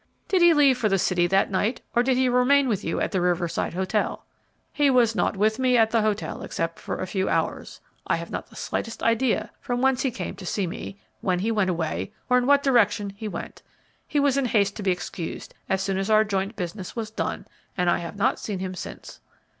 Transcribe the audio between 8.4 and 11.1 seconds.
the slightest idea from whence he came to see me,